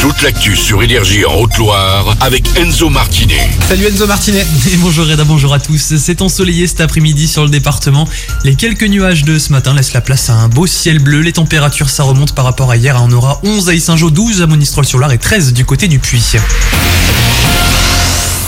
[0.00, 3.50] Toute l'actu sur Énergie en Haute-Loire avec Enzo Martinet.
[3.68, 4.46] Salut Enzo Martinet.
[4.72, 5.96] Et bonjour Reda, bonjour à tous.
[5.96, 8.08] C'est ensoleillé cet après-midi sur le département.
[8.44, 11.20] Les quelques nuages de ce matin laissent la place à un beau ciel bleu.
[11.20, 12.96] Les températures, ça remonte par rapport à hier.
[13.02, 16.22] On aura 11 à Issingeau, 12 à Monistrol-sur-Loire et 13 du côté du Puy.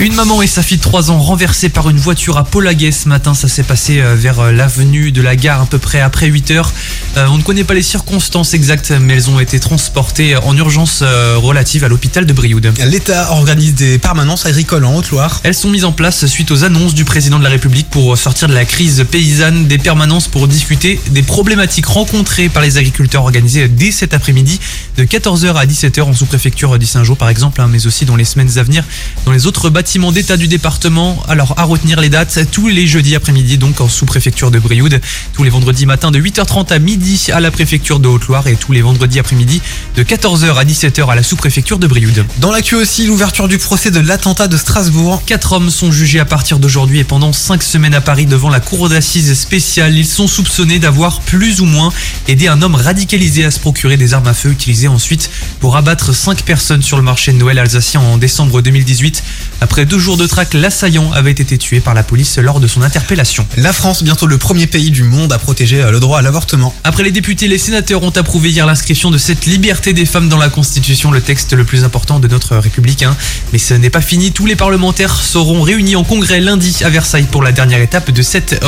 [0.00, 3.08] Une maman et sa fille de 3 ans renversées par une voiture à Polaguet ce
[3.08, 3.34] matin.
[3.34, 6.52] Ça s'est passé euh, vers euh, l'avenue de la gare à peu près après 8
[6.52, 6.72] heures.
[7.16, 11.02] Euh, on ne connaît pas les circonstances exactes, mais elles ont été transportées en urgence
[11.02, 12.72] relative à l'hôpital de Brioude.
[12.86, 15.40] L'État organise des permanences agricoles en Haute-Loire.
[15.42, 18.46] Elles sont mises en place suite aux annonces du président de la République pour sortir
[18.46, 19.66] de la crise paysanne.
[19.66, 24.60] Des permanences pour discuter des problématiques rencontrées par les agriculteurs organisées dès cet après-midi
[24.96, 28.58] de 14h à 17h en sous-préfecture d'Issingeau par exemple, hein, mais aussi dans les semaines
[28.58, 28.84] à venir
[29.24, 31.22] dans les autres bâtiments d'état du département.
[31.28, 35.00] Alors à retenir les dates, tous les jeudis après-midi donc en sous-préfecture de Brioude,
[35.32, 38.72] tous les vendredis matin de 8h30 à midi à la préfecture de Haute-Loire et tous
[38.72, 39.62] les vendredis après-midi
[39.96, 42.26] de 14h à 17h à la sous-préfecture de Brioude.
[42.36, 45.22] Dans l'actu aussi, l'ouverture du procès de l'attentat de Strasbourg.
[45.24, 48.60] Quatre hommes sont jugés à partir d'aujourd'hui et pendant cinq semaines à Paris devant la
[48.60, 49.96] cour d'assises spéciale.
[49.96, 51.94] Ils sont soupçonnés d'avoir plus ou moins
[52.28, 55.30] aidé un homme radicalisé à se procurer des armes à feu utilisées ensuite
[55.60, 59.24] pour abattre cinq personnes sur le marché de Noël alsacien en décembre 2018.
[59.62, 62.82] Après deux jours de traque, l'assaillant avait été tué par la police lors de son
[62.82, 63.46] interpellation.
[63.56, 66.74] La France, bientôt le premier pays du monde à protéger euh, le droit à l'avortement.
[66.84, 70.38] Après les députés, les sénateurs ont approuvé hier l'inscription de cette liberté des femmes dans
[70.38, 73.02] la Constitution, le texte le plus important de notre République.
[73.02, 73.16] Hein.
[73.52, 77.28] Mais ce n'est pas fini, tous les parlementaires seront réunis en congrès lundi à Versailles
[77.30, 78.60] pour la dernière étape de cette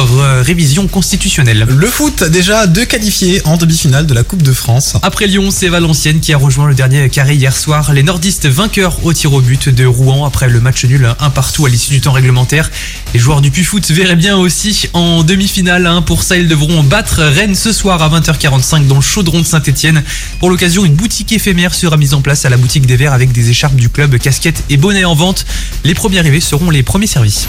[0.43, 1.67] révision constitutionnelle.
[1.69, 4.95] Le foot, déjà deux qualifiés en demi-finale de la Coupe de France.
[5.03, 7.93] Après Lyon, c'est Valenciennes qui a rejoint le dernier carré hier soir.
[7.93, 11.67] Les nordistes vainqueurs au tir au but de Rouen après le match nul un partout
[11.67, 12.71] à l'issue du temps réglementaire.
[13.15, 15.87] Les joueurs du Puy-Foot verraient bien aussi en demi-finale.
[15.87, 16.03] Hein.
[16.03, 20.03] Pour ça, ils devront battre Rennes ce soir à 20h45 dans le chaudron de Saint-Etienne.
[20.39, 23.33] Pour l'occasion, une boutique éphémère sera mise en place à la boutique des Verts avec
[23.33, 25.47] des écharpes du club, casquettes et bonnets en vente.
[25.85, 27.49] Les premiers arrivés seront les premiers services.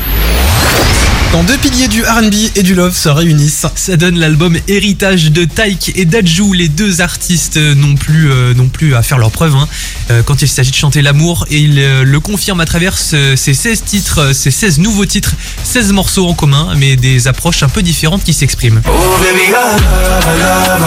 [1.32, 5.46] Quand deux piliers du RB et du love se réunissent, ça donne l'album Héritage de
[5.46, 6.52] Taïk et Dajou.
[6.52, 9.66] Les deux artistes n'ont plus, euh, plus à faire leur preuve hein.
[10.10, 13.38] euh, quand il s'agit de chanter l'amour et ils euh, le confirment à travers ces
[13.38, 15.32] 16 titres, ces 16 nouveaux titres,
[15.64, 18.82] 16 morceaux en commun, mais des approches un peu différentes qui s'expriment.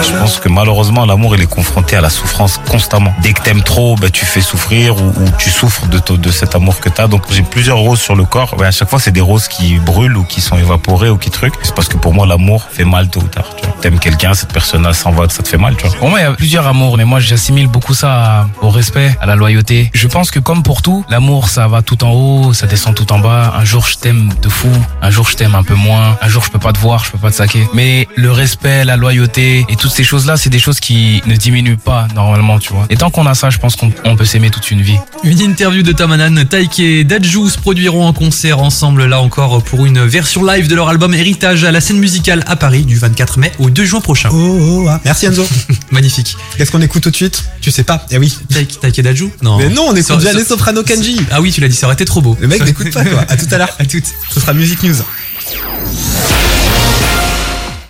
[0.03, 3.13] Je pense que malheureusement l'amour il est confronté à la souffrance constamment.
[3.21, 6.89] Dès que t'aimes trop, bah, tu fais souffrir ou, tu souffres de, cet amour que
[6.89, 7.07] t'as.
[7.07, 8.55] Donc j'ai plusieurs roses sur le corps.
[8.63, 11.53] à chaque fois c'est des roses qui brûlent ou qui sont évaporés ou qui truc.
[11.63, 13.49] C'est parce que pour moi, l'amour fait mal tôt ou tard.
[13.85, 15.95] Aimes quelqu'un, cette personne-là s'en va, ça te fait mal, tu vois.
[15.97, 19.25] Pour moi, il y a plusieurs amours, mais moi, j'assimile beaucoup ça au respect, à
[19.25, 19.89] la loyauté.
[19.93, 23.11] Je pense que comme pour tout, l'amour, ça va tout en haut, ça descend tout
[23.11, 23.53] en bas.
[23.57, 24.69] Un jour, je t'aime de fou.
[25.01, 26.17] Un jour, je t'aime un peu moins.
[26.21, 27.67] Un jour, je peux pas te voir, je peux pas te saquer.
[27.73, 31.77] Mais le respect, la loyauté et toutes ces choses-là, c'est des choses qui ne diminuent
[31.77, 32.85] pas normalement, tu vois.
[32.89, 34.97] Et tant qu'on a ça, je pense qu'on peut s'aimer toute une vie.
[35.23, 39.85] Une interview de Tamanan, Taike et Dajou se produiront en concert ensemble là encore pour
[39.85, 43.39] une version live de leur album Héritage à la scène musicale à Paris du 24
[43.39, 44.29] mai au 2 juin prochain.
[44.31, 45.01] Oh, oh, oh ah.
[45.05, 45.45] Merci Enzo.
[45.91, 46.37] Magnifique.
[46.57, 47.43] Qu'est-ce qu'on écoute tout de suite?
[47.61, 48.35] Tu sais pas Eh oui.
[48.81, 49.57] Taike Dajou Non.
[49.57, 51.19] Mais non, on écoute déjà les Soprano Kanji.
[51.29, 52.37] Ah oui, tu l'as dit, ça aurait été trop beau.
[52.39, 53.25] Le mec n'écoute pas quoi.
[53.27, 53.69] À tout à l'heure.
[53.79, 54.05] À toutes.
[54.31, 54.95] Ce sera Music News.